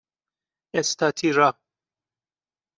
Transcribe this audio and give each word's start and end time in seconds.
اِستاتیرا 0.75 1.53